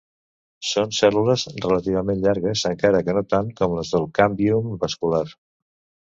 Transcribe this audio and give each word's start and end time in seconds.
Són 0.67 0.93
cèl·lules 0.99 1.41
relativament 1.65 2.23
llargues, 2.23 2.63
encara 2.69 3.01
que 3.09 3.15
no 3.17 3.23
tant 3.33 3.51
com 3.59 3.75
les 3.81 3.91
del 3.97 4.07
càmbium 4.21 4.71
vascular. 4.85 5.21